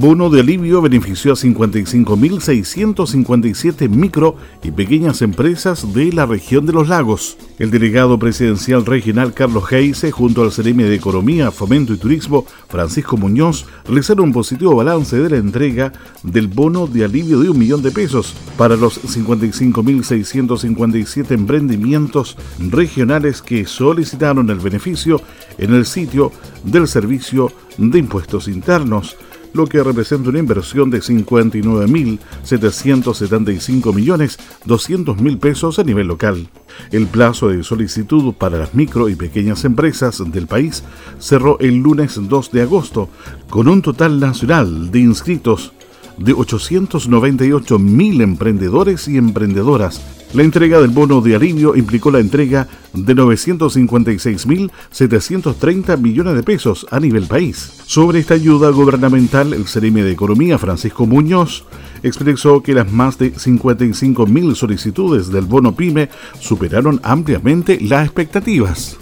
[0.00, 6.88] bono de alivio benefició a 55.657 micro y pequeñas empresas de la región de los
[6.88, 7.36] lagos.
[7.58, 13.18] El delegado presidencial regional Carlos Heise, junto al CRM de Economía, Fomento y Turismo, Francisco
[13.18, 15.92] Muñoz, realizaron un positivo balance de la entrega
[16.22, 23.66] del bono de alivio de un millón de pesos para los 55.657 emprendimientos regionales que
[23.66, 25.20] solicitaron el beneficio
[25.58, 26.32] en el sitio
[26.64, 29.18] del Servicio de Impuestos Internos
[29.52, 36.48] lo que representa una inversión de 59.775 millones 200 mil pesos a nivel local.
[36.92, 40.84] El plazo de solicitud para las micro y pequeñas empresas del país
[41.18, 43.08] cerró el lunes 2 de agosto,
[43.48, 45.72] con un total nacional de inscritos
[46.16, 52.68] de 898 mil emprendedores y emprendedoras la entrega del bono de alivio implicó la entrega
[52.92, 57.82] de 956.730 millones de pesos a nivel país.
[57.86, 61.64] Sobre esta ayuda gubernamental, el CEREME de Economía, Francisco Muñoz,
[62.04, 68.99] expresó que las más de 55.000 solicitudes del bono PYME superaron ampliamente las expectativas.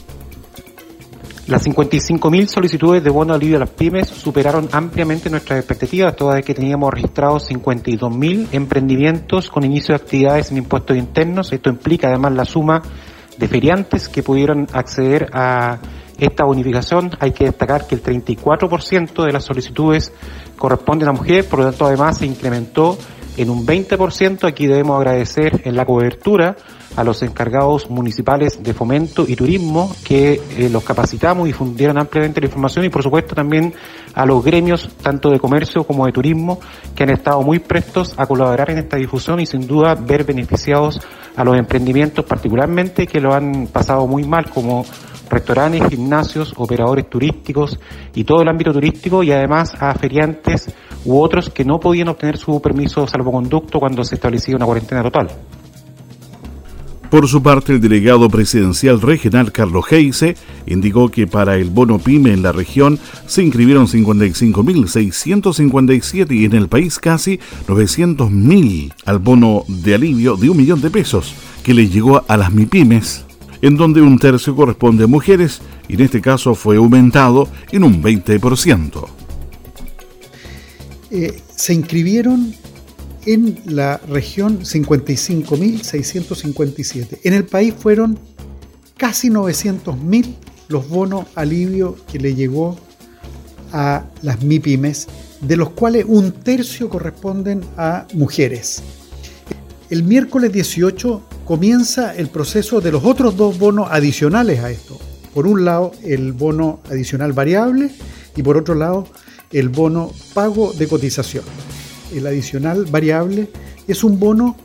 [1.48, 6.34] Las 55.000 solicitudes de bono de alivio a las pymes superaron ampliamente nuestras expectativas, toda
[6.34, 11.50] vez que teníamos registrados 52.000 emprendimientos con inicio de actividades en impuestos internos.
[11.50, 12.82] Esto implica además la suma
[13.38, 15.78] de feriantes que pudieron acceder a
[16.18, 17.12] esta bonificación.
[17.18, 20.12] Hay que destacar que el 34% de las solicitudes
[20.58, 22.98] corresponden a mujeres, por lo tanto además se incrementó
[23.38, 24.46] en un 20%.
[24.46, 26.56] Aquí debemos agradecer en la cobertura
[26.98, 32.40] a los encargados municipales de fomento y turismo que eh, los capacitamos y difundieron ampliamente
[32.40, 33.72] la información y por supuesto también
[34.14, 36.58] a los gremios tanto de comercio como de turismo
[36.96, 41.00] que han estado muy prestos a colaborar en esta difusión y sin duda ver beneficiados
[41.36, 44.84] a los emprendimientos particularmente que lo han pasado muy mal como
[45.30, 47.78] restaurantes, gimnasios, operadores turísticos
[48.12, 52.38] y todo el ámbito turístico y además a feriantes u otros que no podían obtener
[52.38, 55.28] su permiso salvoconducto cuando se establecía una cuarentena total.
[57.10, 60.36] Por su parte, el delegado presidencial regional Carlos Heise
[60.66, 66.68] indicó que para el bono PYME en la región se inscribieron 55.657 y en el
[66.68, 72.22] país casi 900.000 al bono de alivio de un millón de pesos que le llegó
[72.28, 73.24] a las MIPYMES,
[73.62, 78.02] en donde un tercio corresponde a mujeres y en este caso fue aumentado en un
[78.02, 79.08] 20%.
[81.10, 82.52] Eh, se inscribieron
[83.28, 87.18] en la región 55.657.
[87.24, 88.18] En el país fueron
[88.96, 90.34] casi 900.000
[90.68, 92.78] los bonos alivio que le llegó
[93.72, 95.08] a las MIPIMES,
[95.42, 98.82] de los cuales un tercio corresponden a mujeres.
[99.90, 104.98] El miércoles 18 comienza el proceso de los otros dos bonos adicionales a esto.
[105.34, 107.90] Por un lado, el bono adicional variable
[108.36, 109.06] y por otro lado,
[109.52, 111.44] el bono pago de cotización
[112.14, 113.48] el adicional variable,
[113.86, 114.56] es un bono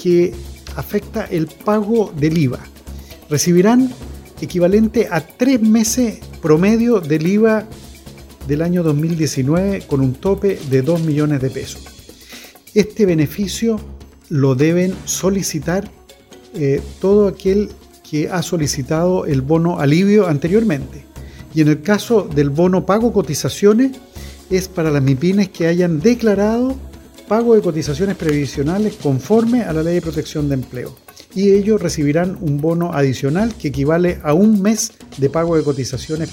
[0.00, 0.34] que
[0.76, 2.60] afecta el pago del IVA.
[3.30, 3.92] Recibirán
[4.40, 7.66] equivalente a tres meses promedio del IVA
[8.46, 11.82] del año 2019 con un tope de 2 millones de pesos.
[12.74, 13.78] Este beneficio
[14.28, 15.90] lo deben solicitar
[16.54, 17.70] eh, todo aquel
[18.08, 21.04] que ha solicitado el bono alivio anteriormente.
[21.54, 23.92] Y en el caso del bono pago cotizaciones,
[24.50, 26.76] es para las MIPINES que hayan declarado
[27.32, 30.94] pago de cotizaciones previsionales conforme a la Ley de Protección de Empleo
[31.34, 36.30] y ellos recibirán un bono adicional que equivale a un mes de pago de cotizaciones.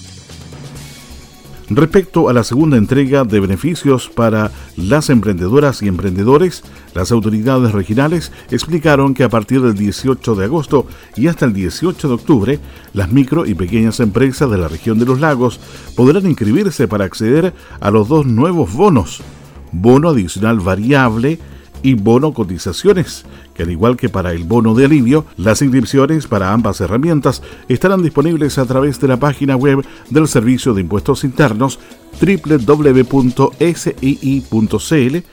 [1.69, 6.63] Respecto a la segunda entrega de beneficios para las emprendedoras y emprendedores,
[6.94, 10.86] las autoridades regionales explicaron que a partir del 18 de agosto
[11.16, 12.60] y hasta el 18 de octubre,
[12.92, 15.62] las micro y pequeñas empresas de la región de los lagos
[15.95, 19.24] podrán inscribirse para acceder a los dos nuevos bonos
[19.71, 21.39] bono adicional variable
[21.81, 26.54] y bono cotizaciones, que al igual que para el bono de alivio, las inscripciones para
[26.54, 31.80] ambas herramientas estarán disponibles a través de la página web del Servicio de Impuestos Internos
[32.19, 33.07] www.sii.cl,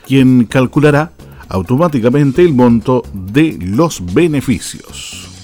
[0.05, 1.11] quien calculará
[1.49, 5.36] automáticamente el monto de los beneficios.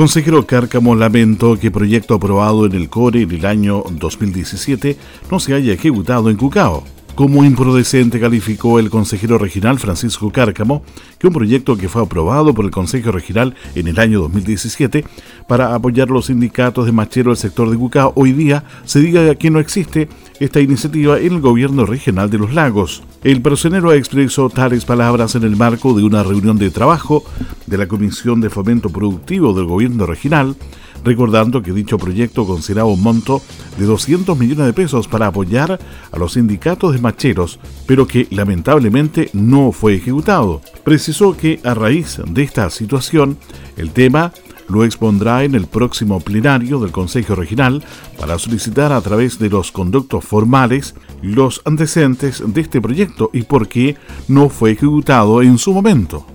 [0.00, 4.96] Consejero Cárcamo lamentó que proyecto aprobado en el CORE en el año 2017
[5.30, 6.84] no se haya ejecutado en Cucao.
[7.14, 10.82] Como imprudente calificó el consejero regional Francisco Cárcamo
[11.18, 15.04] que un proyecto que fue aprobado por el Consejo Regional en el año 2017
[15.46, 19.50] para apoyar los sindicatos de machero del sector de Cucao hoy día se diga que
[19.50, 20.08] no existe
[20.40, 23.02] esta iniciativa en el gobierno regional de los lagos.
[23.22, 27.22] El personero expresó tales palabras en el marco de una reunión de trabajo
[27.66, 30.56] de la Comisión de Fomento Productivo del gobierno regional
[31.04, 33.42] recordando que dicho proyecto consideraba un monto
[33.78, 35.78] de 200 millones de pesos para apoyar
[36.12, 40.60] a los sindicatos de macheros, pero que lamentablemente no fue ejecutado.
[40.84, 43.38] Precisó que a raíz de esta situación,
[43.76, 44.32] el tema
[44.70, 47.84] lo expondrá en el próximo plenario del Consejo Regional
[48.18, 53.68] para solicitar a través de los conductos formales los antecedentes de este proyecto y por
[53.68, 53.96] qué
[54.28, 56.26] no fue ejecutado en su momento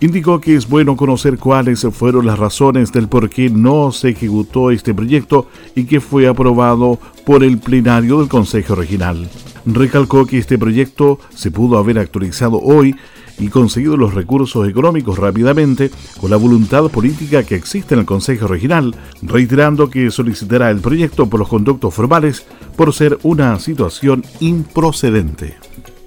[0.00, 4.70] indicó que es bueno conocer cuáles fueron las razones del por qué no se ejecutó
[4.70, 9.28] este proyecto y que fue aprobado por el plenario del Consejo Regional.
[9.66, 12.94] Recalcó que este proyecto se pudo haber actualizado hoy
[13.38, 15.90] y conseguido los recursos económicos rápidamente
[16.20, 21.28] con la voluntad política que existe en el Consejo Regional, reiterando que solicitará el proyecto
[21.28, 22.44] por los conductos formales
[22.76, 25.56] por ser una situación improcedente.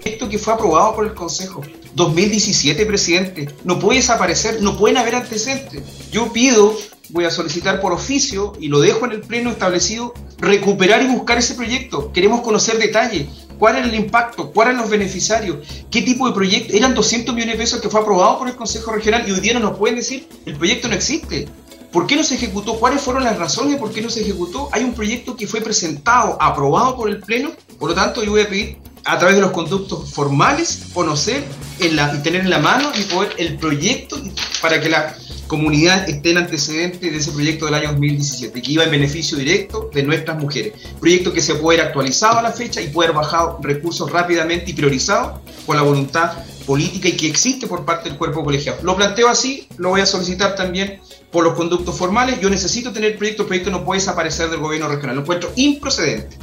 [0.04, 1.62] Esto que fue aprobado por el Consejo
[1.96, 3.50] 2017, presidente.
[3.64, 5.84] No puede desaparecer, no pueden haber antecedentes.
[6.12, 6.76] Yo pido,
[7.10, 11.38] voy a solicitar por oficio y lo dejo en el pleno establecido, recuperar y buscar
[11.38, 12.12] ese proyecto.
[12.12, 13.28] Queremos conocer detalles.
[13.62, 14.52] ¿Cuál era el impacto?
[14.52, 15.58] ¿Cuáles eran los beneficiarios?
[15.92, 16.74] ¿Qué tipo de proyecto?
[16.74, 19.54] Eran 200 millones de pesos que fue aprobado por el Consejo Regional y hoy día
[19.54, 21.48] no nos pueden decir el proyecto no existe.
[21.92, 22.80] ¿Por qué no se ejecutó?
[22.80, 24.70] ¿Cuáles fueron las razones por qué no se ejecutó?
[24.72, 28.42] Hay un proyecto que fue presentado, aprobado por el Pleno, por lo tanto yo voy
[28.42, 31.44] a pedir a través de los conductos formales, conocer
[31.80, 31.90] y
[32.24, 34.20] tener en la mano y poder el proyecto
[34.60, 35.16] para que la
[35.52, 39.90] comunidad esté en antecedente de ese proyecto del año 2017, que iba en beneficio directo
[39.94, 40.72] de nuestras mujeres.
[40.98, 44.72] Proyecto que se puede ir actualizado a la fecha y puede haber bajado recursos rápidamente
[44.72, 48.80] y priorizado con la voluntad política y que existe por parte del cuerpo colegiado.
[48.82, 51.02] Lo planteo así, lo voy a solicitar también
[51.32, 52.40] por los conductos formales.
[52.40, 55.18] Yo necesito tener proyecto, el proyecto no puede desaparecer del gobierno regional.
[55.18, 56.38] Lo encuentro improcedente.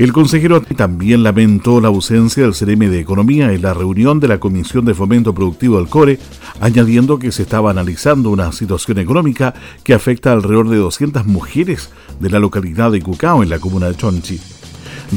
[0.00, 4.40] El consejero también lamentó la ausencia del CRM de Economía en la reunión de la
[4.40, 6.18] Comisión de Fomento Productivo del CORE,
[6.58, 9.52] añadiendo que se estaba analizando una situación económica
[9.84, 13.96] que afecta alrededor de 200 mujeres de la localidad de Cucao en la comuna de
[13.96, 14.40] Chonchi.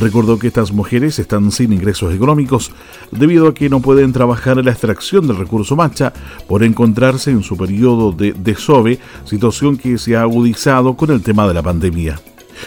[0.01, 2.73] Recordó que estas mujeres están sin ingresos económicos
[3.09, 6.11] debido a que no pueden trabajar en la extracción del recurso macha
[6.45, 11.47] por encontrarse en su periodo de desove, situación que se ha agudizado con el tema
[11.47, 12.19] de la pandemia.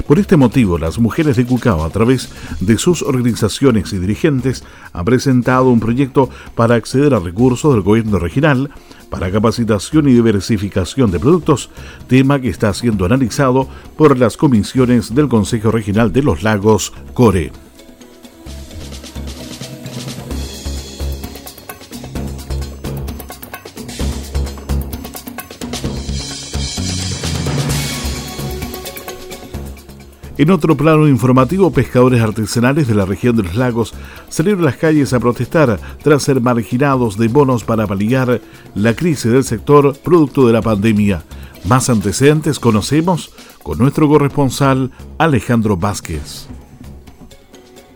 [0.07, 5.05] Por este motivo, las mujeres de Cucao, a través de sus organizaciones y dirigentes, han
[5.05, 8.71] presentado un proyecto para acceder a recursos del gobierno regional
[9.11, 11.71] para capacitación y diversificación de productos,
[12.09, 17.66] tema que está siendo analizado por las comisiones del Consejo Regional de los Lagos, CORE.
[30.39, 33.95] En otro plano informativo, pescadores artesanales de la región de los lagos
[34.29, 38.43] salieron a las calles a protestar tras ser marginados de bonos para paliar
[38.75, 41.23] la crisis del sector producto de la pandemia.
[41.65, 43.33] Más antecedentes conocemos
[43.63, 46.49] con nuestro corresponsal Alejandro Vázquez.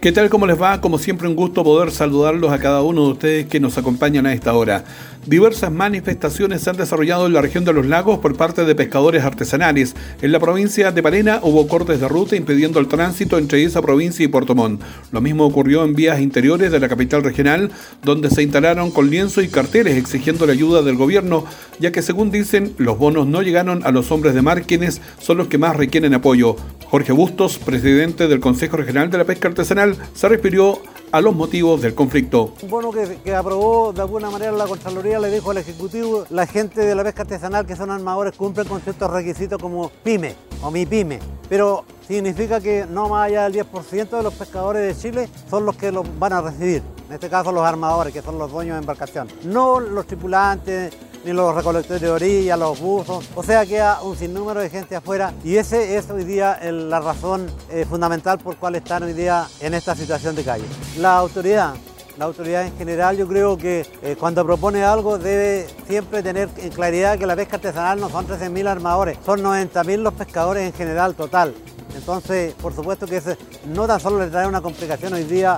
[0.01, 0.31] ¿Qué tal?
[0.31, 0.81] ¿Cómo les va?
[0.81, 4.33] Como siempre un gusto poder saludarlos a cada uno de ustedes que nos acompañan a
[4.33, 4.83] esta hora.
[5.27, 9.23] Diversas manifestaciones se han desarrollado en la región de los lagos por parte de pescadores
[9.23, 9.95] artesanales.
[10.23, 14.25] En la provincia de Palena hubo cortes de ruta impidiendo el tránsito entre esa provincia
[14.25, 14.83] y Puerto Montt.
[15.13, 17.71] Lo mismo ocurrió en vías interiores de la capital regional,
[18.03, 21.45] donde se instalaron con lienzo y carteles exigiendo la ayuda del gobierno,
[21.79, 25.37] ya que según dicen, los bonos no llegaron a los hombres de mar, quienes son
[25.37, 26.57] los que más requieren apoyo.
[26.89, 30.81] Jorge Bustos, presidente del Consejo Regional de la Pesca Artesanal, se refirió
[31.13, 32.55] a los motivos del conflicto.
[32.63, 36.81] Un bono que, aprobó de alguna manera la Contraloría le dijo al Ejecutivo, la gente
[36.83, 40.87] de la pesca artesanal que son armadores cumplen con ciertos requisitos como PYME o mi
[40.87, 45.65] PYME, pero significa que no más allá del 10% de los pescadores de Chile son
[45.65, 48.75] los que los van a recibir, en este caso los armadores, que son los dueños
[48.75, 50.93] de embarcación, no los tripulantes,
[51.25, 55.35] ni los recolectores de orilla, los buzos, o sea, queda un sinnúmero de gente afuera
[55.45, 59.75] y ese es hoy día la razón eh, fundamental por cual están hoy día en
[59.75, 60.65] esta situación de calle.
[60.99, 61.75] La autoridad
[62.21, 66.69] la autoridad en general yo creo que eh, cuando propone algo debe siempre tener en
[66.71, 71.15] claridad que la pesca artesanal no son 13.000 armadores, son 90.000 los pescadores en general
[71.15, 71.55] total.
[71.97, 75.57] Entonces, por supuesto que ese no tan solo le trae una complicación hoy día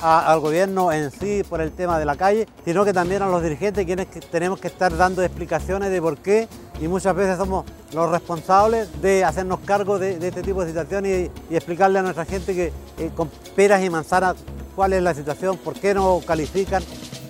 [0.00, 3.42] al gobierno en sí por el tema de la calle, sino que también a los
[3.42, 6.48] dirigentes quienes tenemos que estar dando explicaciones de por qué
[6.80, 11.54] y muchas veces somos los responsables de hacernos cargo de, este tipo de situaciones y,
[11.54, 14.36] explicarle a nuestra gente que eh, con peras y manzanas
[14.74, 16.82] cuál es la situación, por qué no califican.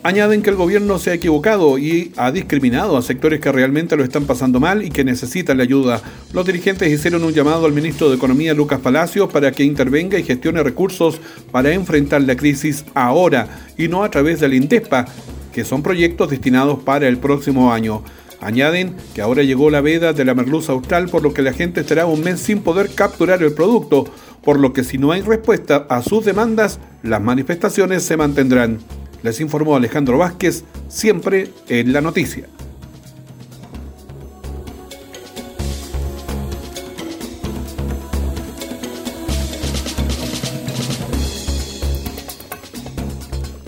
[0.06, 4.04] Añaden que el gobierno se ha equivocado y ha discriminado a sectores que realmente lo
[4.04, 6.02] están pasando mal y que necesitan la ayuda.
[6.34, 10.22] Los dirigentes hicieron un llamado al ministro de Economía, Lucas Palacios, para que intervenga y
[10.22, 15.06] gestione recursos para enfrentar la crisis ahora y no a través del INDESPA,
[15.54, 18.02] que son proyectos destinados para el próximo año.
[18.42, 21.80] Añaden que ahora llegó la veda de la merluza austral, por lo que la gente
[21.80, 24.04] estará un mes sin poder capturar el producto,
[24.42, 28.80] por lo que si no hay respuesta a sus demandas, las manifestaciones se mantendrán.
[29.24, 32.46] Les informó Alejandro Vázquez, siempre en la noticia.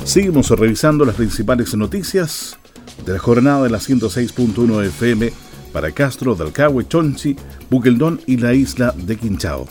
[0.05, 2.59] Seguimos revisando las principales noticias
[3.07, 5.33] de la jornada de la 106.1 FM
[5.73, 7.35] para Castro, Dalcahue, Chonchi,
[7.71, 9.67] Buqueldón y la isla de Quinchao.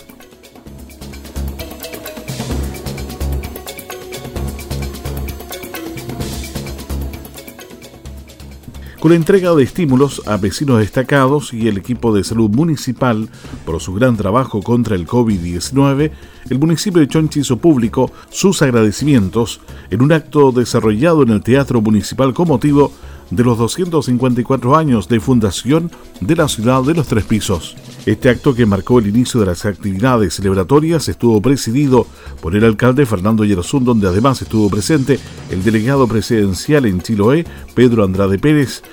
[9.06, 13.30] Con la entrega de estímulos a vecinos destacados y el equipo de salud municipal
[13.64, 16.10] por su gran trabajo contra el COVID-19,
[16.50, 21.82] el municipio de Chonchi hizo público sus agradecimientos en un acto desarrollado en el Teatro
[21.82, 22.92] Municipal con motivo
[23.30, 27.76] de los 254 años de fundación de la ciudad de los Tres Pisos.
[28.06, 32.06] Este acto que marcó el inicio de las actividades celebratorias estuvo presidido
[32.40, 35.20] por el alcalde Fernando Yerzún, donde además estuvo presente
[35.50, 38.84] el delegado presidencial en Chiloé, Pedro Andrade Pérez.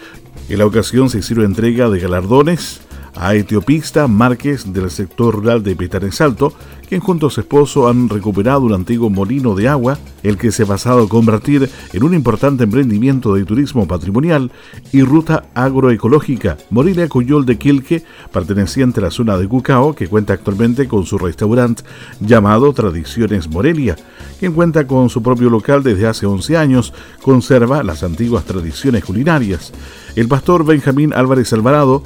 [0.49, 2.81] En la ocasión se hicieron entrega de galardones
[3.15, 6.53] a Etiopista Márquez del sector rural de Petanes Alto,
[6.89, 10.65] quien junto a su esposo han recuperado un antiguo molino de agua, el que se
[10.65, 14.51] ha pasado a convertir en un importante emprendimiento de turismo patrimonial
[14.93, 20.35] y ruta agroecológica, Morelia Cuyol de Quilque, perteneciente a la zona de Cucao, que cuenta
[20.35, 21.83] actualmente con su restaurante
[22.21, 23.97] llamado Tradiciones Morelia,
[24.39, 26.93] quien cuenta con su propio local desde hace 11 años,
[27.23, 29.73] conserva las antiguas tradiciones culinarias.
[30.15, 32.03] El pastor Benjamín Álvarez Alvarado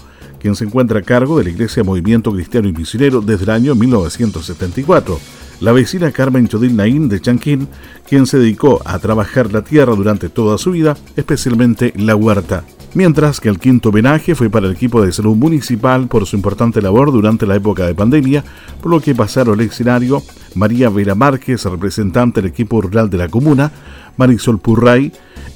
[0.47, 3.75] quien se encuentra a cargo de la Iglesia Movimiento Cristiano y Misionero desde el año
[3.75, 5.19] 1974.
[5.59, 7.67] La vecina Carmen Chodil Naín de Chanquín,
[8.09, 12.63] quien se dedicó a trabajar la tierra durante toda su vida, especialmente la huerta.
[12.95, 16.81] Mientras que el quinto homenaje fue para el equipo de salud municipal por su importante
[16.81, 18.45] labor durante la época de pandemia,
[18.81, 20.23] por lo que pasaron al escenario
[20.55, 23.73] María Vera Márquez, representante del equipo rural de la comuna,
[24.17, 25.11] Marisol Purray,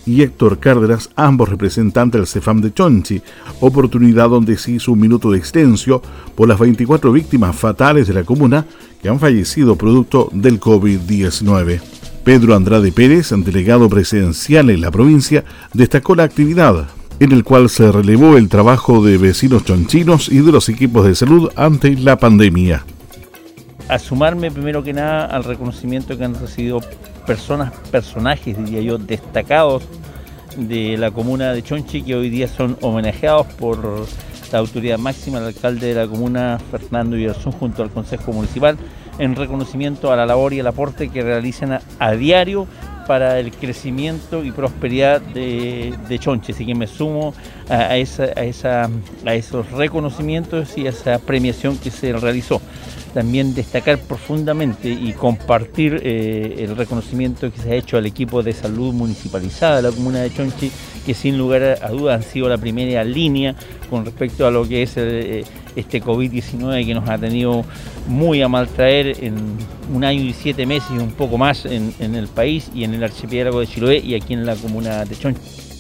[0.07, 3.23] y Héctor Cárdenas, ambos representantes del CEFAM de Chonchi,
[3.61, 6.01] oportunidad donde se hizo un minuto de extensión
[6.35, 8.67] por las 24 víctimas fatales de la comuna
[9.03, 11.81] que han fallecido producto del COVID-19.
[12.25, 16.89] Pedro Andrade Pérez, delegado presidencial en la provincia, destacó la actividad,
[17.19, 21.15] en el cual se relevó el trabajo de vecinos chonchinos y de los equipos de
[21.15, 22.85] salud ante la pandemia.
[23.91, 26.79] A sumarme primero que nada al reconocimiento que han recibido
[27.27, 29.83] personas, personajes, diría yo, destacados
[30.57, 34.07] de la comuna de Chonchi que hoy día son homenajeados por
[34.53, 38.79] la autoridad máxima, el alcalde de la comuna, Fernando Iberzún, junto al Consejo Municipal,
[39.19, 42.69] en reconocimiento a la labor y el aporte que realizan a, diario
[43.09, 46.53] para el crecimiento y prosperidad de, Chonchi.
[46.53, 47.35] Así que me sumo
[47.69, 52.61] a esos reconocimientos y a esa premiación que se realizó
[53.13, 58.53] también destacar profundamente y compartir eh, el reconocimiento que se ha hecho al equipo de
[58.53, 60.71] salud municipalizada de la comuna de Chonchi,
[61.05, 63.55] que sin lugar a dudas han sido la primera línea
[63.89, 65.45] con respecto a lo que es eh,
[65.77, 67.65] este COVID-19 que nos ha tenido
[68.07, 69.37] muy a maltraer en
[69.95, 73.05] un año y siete meses y un poco más en el país y en el
[73.05, 75.80] archipiélago de Chiloé y aquí en la comuna de Chonchi.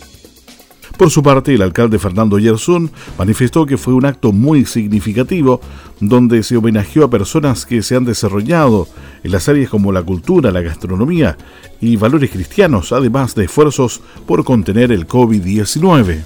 [1.00, 5.62] Por su parte, el alcalde Fernando Yersun manifestó que fue un acto muy significativo
[5.98, 8.86] donde se homenajeó a personas que se han desarrollado
[9.24, 11.38] en las áreas como la cultura, la gastronomía
[11.80, 16.10] y valores cristianos, además de esfuerzos por contener el COVID-19.
[16.10, 16.22] En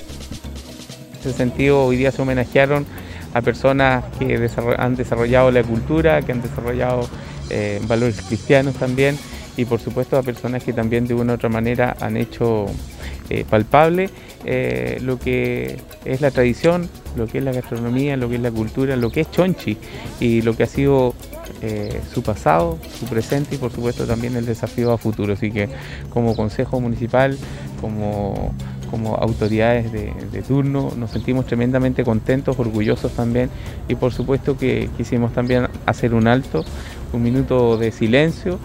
[1.20, 2.84] ese sentido, hoy día se homenajearon
[3.32, 7.08] a personas que han desarrollado la cultura, que han desarrollado
[7.48, 9.16] eh, valores cristianos también
[9.56, 12.66] y por supuesto a personas que también de una u otra manera han hecho
[13.30, 14.10] eh, palpable
[14.44, 18.50] eh, lo que es la tradición, lo que es la gastronomía, lo que es la
[18.50, 19.78] cultura, lo que es Chonchi
[20.20, 21.14] y lo que ha sido
[21.62, 25.32] eh, su pasado, su presente y por supuesto también el desafío a futuro.
[25.32, 25.68] Así que
[26.10, 27.38] como Consejo Municipal,
[27.80, 28.52] como,
[28.90, 33.48] como autoridades de, de turno, nos sentimos tremendamente contentos, orgullosos también
[33.88, 36.64] y por supuesto que quisimos también hacer un alto,
[37.14, 38.58] un minuto de silencio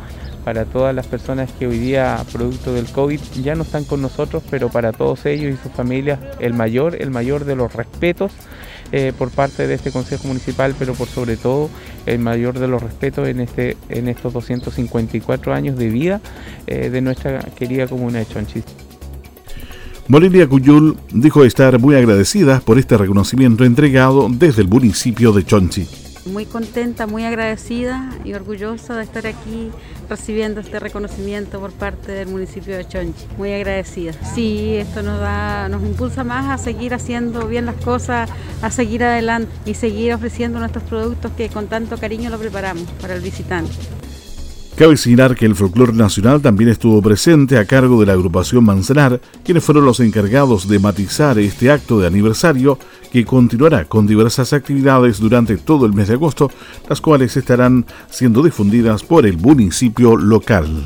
[0.43, 4.43] para todas las personas que hoy día, producto del COVID, ya no están con nosotros,
[4.49, 8.31] pero para todos ellos y sus familias, el mayor, el mayor de los respetos
[8.91, 11.69] eh, por parte de este Consejo Municipal, pero por sobre todo
[12.05, 16.21] el mayor de los respetos en, este, en estos 254 años de vida
[16.65, 18.63] eh, de nuestra querida comuna de Chonchis.
[20.07, 26.08] Bolivia Cuyul dijo estar muy agradecida por este reconocimiento entregado desde el municipio de Chonchi.
[26.31, 29.71] Muy contenta, muy agradecida y orgullosa de estar aquí
[30.09, 33.25] recibiendo este reconocimiento por parte del municipio de Chonchi.
[33.37, 34.13] Muy agradecida.
[34.35, 38.29] Sí, esto nos da, nos impulsa más a seguir haciendo bien las cosas,
[38.61, 43.15] a seguir adelante y seguir ofreciendo nuestros productos que con tanto cariño lo preparamos para
[43.15, 43.98] el visitante.
[44.79, 49.19] Cabe señalar que el folclore nacional también estuvo presente a cargo de la agrupación Manzanar,
[49.43, 52.79] quienes fueron los encargados de matizar este acto de aniversario
[53.11, 56.49] que continuará con diversas actividades durante todo el mes de agosto,
[56.87, 60.85] las cuales estarán siendo difundidas por el municipio local.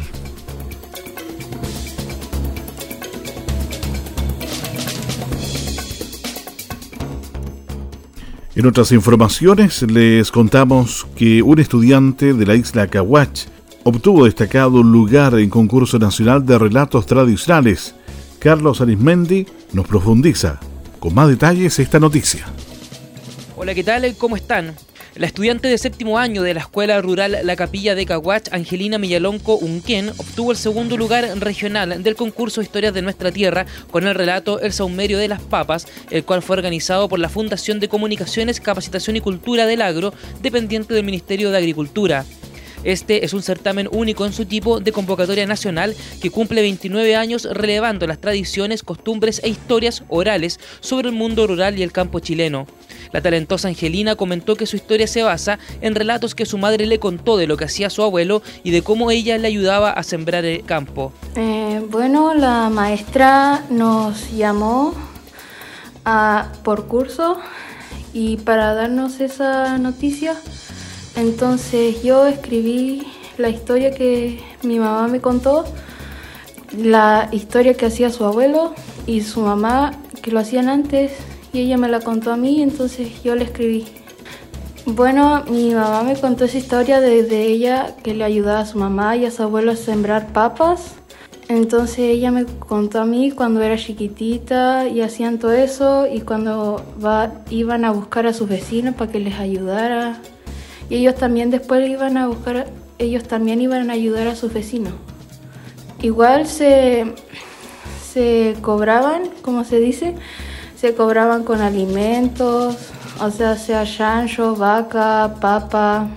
[8.55, 13.52] En otras informaciones les contamos que un estudiante de la isla Cahuach
[13.83, 17.95] obtuvo destacado lugar en concurso nacional de relatos tradicionales.
[18.39, 20.59] Carlos Arismendi nos profundiza
[20.99, 22.45] con más detalles esta noticia.
[23.55, 24.15] Hola, ¿qué tal?
[24.17, 24.73] ¿Cómo están?
[25.15, 29.57] La estudiante de séptimo año de la Escuela Rural La Capilla de Caguach, Angelina Millalonco
[29.57, 34.59] Unquén, obtuvo el segundo lugar regional del concurso Historias de Nuestra Tierra con el relato
[34.59, 39.15] El Saumerio de las Papas, el cual fue organizado por la Fundación de Comunicaciones, Capacitación
[39.15, 42.25] y Cultura del Agro, dependiente del Ministerio de Agricultura.
[42.83, 47.47] Este es un certamen único en su tipo de convocatoria nacional que cumple 29 años
[47.49, 52.67] relevando las tradiciones, costumbres e historias orales sobre el mundo rural y el campo chileno.
[53.11, 56.99] La talentosa Angelina comentó que su historia se basa en relatos que su madre le
[56.99, 60.45] contó de lo que hacía su abuelo y de cómo ella le ayudaba a sembrar
[60.45, 61.13] el campo.
[61.35, 64.93] Eh, bueno, la maestra nos llamó
[66.05, 67.39] a, por curso
[68.13, 70.35] y para darnos esa noticia
[71.15, 73.03] entonces yo escribí
[73.37, 75.65] la historia que mi mamá me contó,
[76.77, 78.73] la historia que hacía su abuelo
[79.05, 81.11] y su mamá que lo hacían antes
[81.51, 83.85] y ella me la contó a mí, entonces yo la escribí.
[84.85, 89.15] Bueno, mi mamá me contó esa historia desde ella que le ayudaba a su mamá
[89.15, 90.95] y a su abuelo a sembrar papas.
[91.47, 96.83] Entonces ella me contó a mí cuando era chiquitita y hacían todo eso y cuando
[97.49, 100.19] iban a buscar a sus vecinos para que les ayudara
[100.93, 102.67] ellos también después iban a buscar,
[102.99, 104.93] ellos también iban a ayudar a sus vecinos.
[106.03, 107.15] Igual se,
[108.13, 110.13] se cobraban, como se dice,
[110.75, 112.77] se cobraban con alimentos,
[113.19, 116.09] o sea, sea chancho, vaca, papa.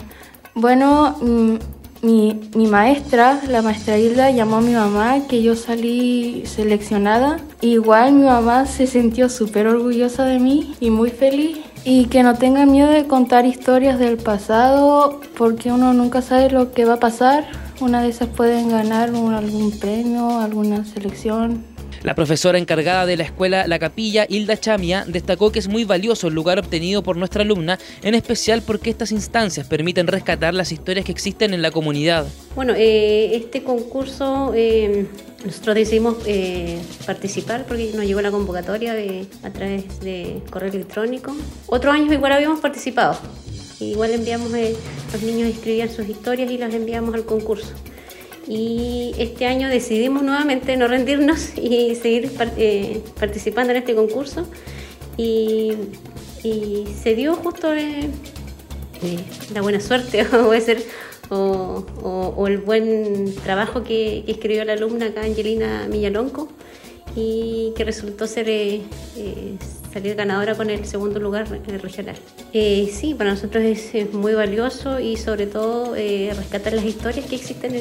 [0.55, 1.55] Bueno, mm,
[2.03, 7.39] mi, mi, maestra, la maestra Hilda, llamó a mi mamá que yo salí seleccionada.
[7.63, 12.35] Igual mi mamá se sintió súper orgullosa de mí y muy feliz y que no
[12.35, 17.01] tenga miedo de contar historias del pasado porque uno nunca sabe lo que va a
[17.01, 17.47] pasar.
[17.81, 21.76] Una de esas pueden ganar algún premio, alguna selección.
[22.07, 26.29] La profesora encargada de la escuela La Capilla, Hilda Chamia, destacó que es muy valioso
[26.29, 31.05] el lugar obtenido por nuestra alumna, en especial porque estas instancias permiten rescatar las historias
[31.05, 32.29] que existen en la comunidad.
[32.55, 35.09] Bueno, eh, este concurso eh,
[35.45, 38.95] nosotros decidimos eh, participar porque nos llegó la convocatoria
[39.43, 41.35] a través de correo electrónico.
[41.67, 43.19] Otros años igual habíamos participado.
[43.81, 47.75] Igual enviamos, los niños escribían sus historias y las enviamos al concurso
[48.49, 54.47] y este año decidimos nuevamente no rendirnos y seguir eh, participando en este concurso.
[55.17, 55.73] Y,
[57.03, 58.09] se dio justo eh,
[59.03, 59.19] eh,
[59.53, 60.81] la buena suerte o, ser,
[61.29, 66.49] o, el buen trabajo que, escribió la alumna acá Angelina Millalonco
[67.17, 68.49] y que resultó ser
[69.97, 72.17] salir ganadora con el segundo lugar regional.
[72.53, 77.37] Eh, sí, para nosotros es, muy valioso y sobre todo eh, rescatar las historias que
[77.37, 77.73] existen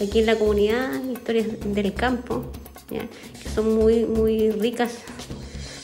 [0.00, 2.44] aquí en la comunidad, historias del campo,
[2.88, 4.98] que son muy, muy ricas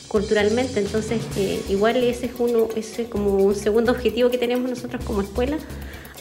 [0.06, 0.78] culturalmente.
[0.78, 5.04] Entonces, eh, igual ese es uno, ese es como un segundo objetivo que tenemos nosotros
[5.04, 5.58] como escuela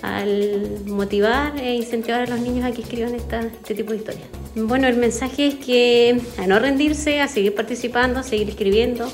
[0.02, 4.26] al motivar e incentivar a los niños a que escriban este tipo de historias.
[4.56, 9.10] Bueno, el mensaje es que a no rendirse, a seguir participando, a seguir escribiendo.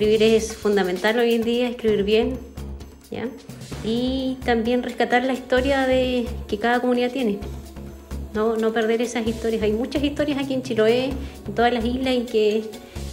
[0.00, 2.38] Escribir es fundamental hoy en día, escribir bien,
[3.10, 3.28] ¿ya?
[3.84, 7.38] Y también rescatar la historia de, que cada comunidad tiene.
[8.32, 9.62] No, no perder esas historias.
[9.62, 11.10] Hay muchas historias aquí en Chiloé,
[11.46, 12.64] en todas las islas, y que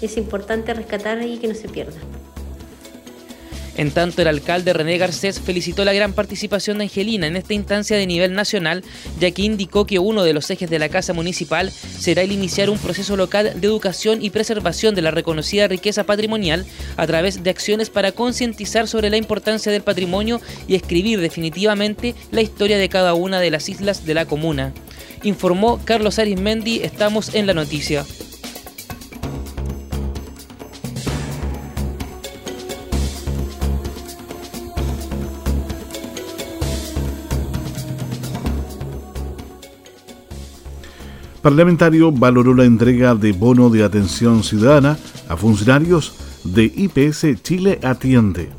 [0.01, 2.03] es importante rescatar y que no se pierdan.
[3.77, 7.95] En tanto, el alcalde René Garcés felicitó la gran participación de Angelina en esta instancia
[7.95, 8.83] de nivel nacional,
[9.19, 12.71] ya que indicó que uno de los ejes de la Casa Municipal será el iniciar
[12.71, 16.65] un proceso local de educación y preservación de la reconocida riqueza patrimonial
[16.97, 22.41] a través de acciones para concientizar sobre la importancia del patrimonio y escribir definitivamente la
[22.41, 24.73] historia de cada una de las islas de la comuna.
[25.21, 28.05] Informó Carlos Arismendi, estamos en la noticia.
[41.47, 44.97] Parlamentario valoró la entrega de bono de atención ciudadana
[45.29, 48.49] a funcionarios de IPS Chile Atiende.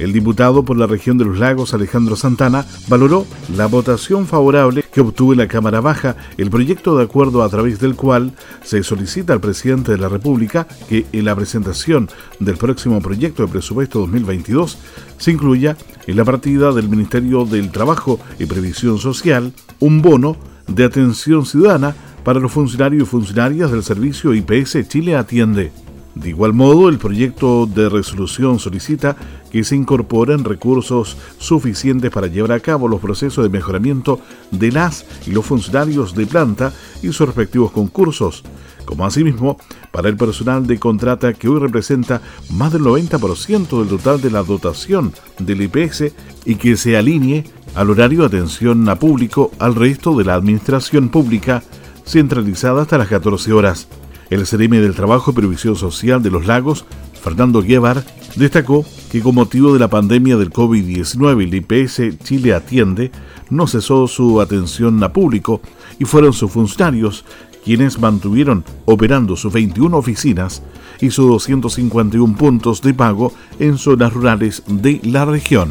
[0.00, 5.00] El diputado por la región de los lagos, Alejandro Santana, valoró la votación favorable que
[5.00, 8.32] obtuvo en la Cámara Baja el proyecto de acuerdo a través del cual
[8.64, 12.08] se solicita al presidente de la República que en la presentación
[12.40, 14.78] del próximo proyecto de presupuesto 2022
[15.16, 15.76] se incluya
[16.08, 21.94] en la partida del Ministerio del Trabajo y Previsión Social un bono de atención ciudadana
[22.24, 25.72] para los funcionarios y funcionarias del servicio IPS Chile Atiende.
[26.14, 29.16] De igual modo, el proyecto de resolución solicita
[29.52, 35.06] que se incorporen recursos suficientes para llevar a cabo los procesos de mejoramiento de las
[35.26, 38.42] y los funcionarios de planta y sus respectivos concursos,
[38.88, 39.58] como asimismo
[39.92, 44.42] para el personal de contrata que hoy representa más del 90% del total de la
[44.42, 46.04] dotación del IPS
[46.46, 51.10] y que se alinee al horario de atención a público al resto de la administración
[51.10, 51.62] pública
[52.06, 53.88] centralizada hasta las 14 horas.
[54.30, 56.86] El CRM del Trabajo y Previsión Social de los Lagos,
[57.22, 58.02] Fernando Guevar,
[58.36, 63.10] destacó que con motivo de la pandemia del COVID-19 el IPS Chile Atiende
[63.50, 65.60] no cesó su atención a público
[65.98, 67.24] y fueron sus funcionarios
[67.68, 70.62] quienes mantuvieron operando sus 21 oficinas
[71.02, 75.68] y sus 251 puntos de pago en zonas rurales de la región.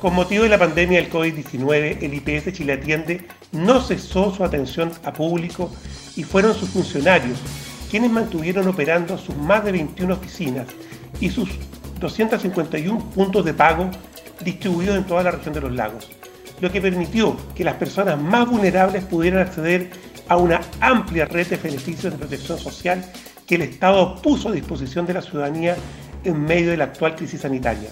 [0.00, 4.92] Con motivo de la pandemia del COVID-19, el IPS Chile Atiende no cesó su atención
[5.02, 5.72] a público
[6.14, 7.36] y fueron sus funcionarios
[7.90, 10.68] quienes mantuvieron operando sus más de 21 oficinas
[11.20, 11.48] y sus
[11.98, 13.90] 251 puntos de pago
[14.44, 16.08] distribuidos en toda la región de los lagos,
[16.60, 21.56] lo que permitió que las personas más vulnerables pudieran acceder a una amplia red de
[21.56, 23.04] beneficios de protección social
[23.46, 25.76] que el Estado puso a disposición de la ciudadanía
[26.24, 27.90] en medio de la actual crisis sanitaria.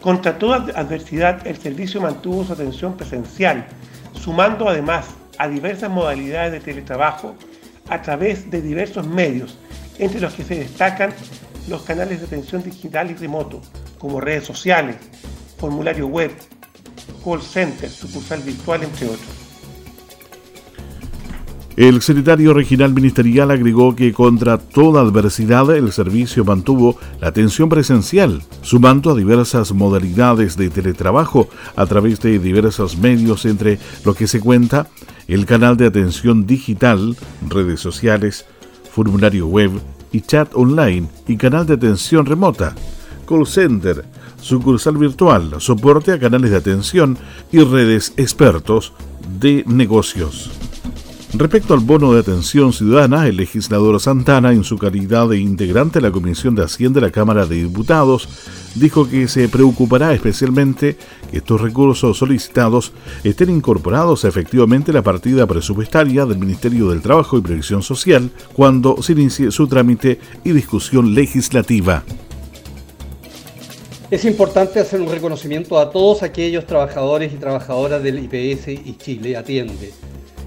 [0.00, 3.66] Contra toda adversidad, el servicio mantuvo su atención presencial,
[4.12, 5.06] sumando además
[5.38, 7.34] a diversas modalidades de teletrabajo
[7.88, 9.58] a través de diversos medios,
[9.98, 11.14] entre los que se destacan
[11.68, 13.62] los canales de atención digital y remoto,
[13.98, 14.96] como redes sociales,
[15.56, 16.32] formulario web,
[17.24, 19.43] call center, sucursal virtual, entre otros.
[21.76, 28.44] El secretario regional ministerial agregó que contra toda adversidad el servicio mantuvo la atención presencial,
[28.62, 34.38] sumando a diversas modalidades de teletrabajo a través de diversos medios entre los que se
[34.38, 34.86] cuenta
[35.26, 37.16] el canal de atención digital,
[37.48, 38.46] redes sociales,
[38.92, 39.72] formulario web
[40.12, 42.76] y chat online y canal de atención remota,
[43.26, 44.04] call center,
[44.40, 47.18] sucursal virtual, soporte a canales de atención
[47.50, 48.92] y redes expertos
[49.40, 50.52] de negocios.
[51.36, 56.06] Respecto al bono de atención ciudadana, el legislador Santana, en su calidad de integrante de
[56.06, 58.28] la Comisión de Hacienda de la Cámara de Diputados,
[58.76, 60.96] dijo que se preocupará especialmente
[61.32, 62.92] que estos recursos solicitados
[63.24, 69.02] estén incorporados efectivamente a la partida presupuestaria del Ministerio del Trabajo y Previsión Social cuando
[69.02, 72.04] se inicie su trámite y discusión legislativa.
[74.08, 79.36] Es importante hacer un reconocimiento a todos aquellos trabajadores y trabajadoras del IPS y Chile
[79.36, 79.92] Atiende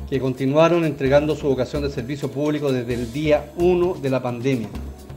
[0.10, 4.70] que continuaron entregando su vocación de servicio público desde el día 1 de la pandemia,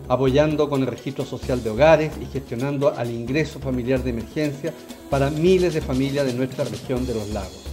[0.09, 4.75] apoyando con el registro social de hogares y gestionando al ingreso familiar de emergencia
[5.09, 7.71] para miles de familias de nuestra región de los lagos.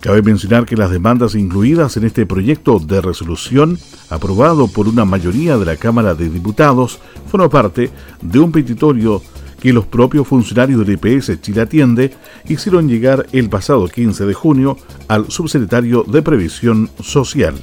[0.00, 5.56] Cabe mencionar que las demandas incluidas en este proyecto de resolución, aprobado por una mayoría
[5.56, 7.90] de la Cámara de Diputados, fueron parte
[8.22, 9.20] de un petitorio
[9.66, 12.12] que los propios funcionarios del EPS Chile Atiende
[12.46, 14.76] hicieron llegar el pasado 15 de junio
[15.08, 17.56] al subsecretario de Previsión Social.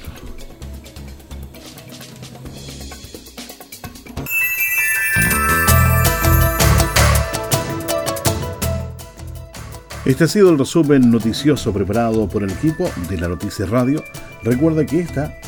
[10.04, 14.04] Este ha sido el resumen noticioso preparado por el equipo de la Noticia Radio.
[14.42, 15.38] Recuerda que esta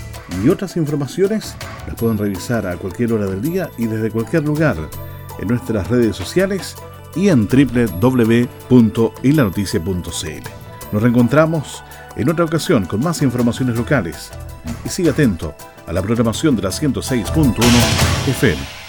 [0.43, 1.55] y otras informaciones
[1.87, 4.77] las pueden revisar a cualquier hora del día y desde cualquier lugar
[5.39, 6.77] en nuestras redes sociales
[7.15, 10.49] y en www.ilanoticia.cl.
[10.93, 11.83] Nos reencontramos
[12.17, 14.31] en otra ocasión con más informaciones locales
[14.85, 15.55] y siga atento
[15.87, 17.55] a la programación de la 106.1
[18.29, 18.86] FM.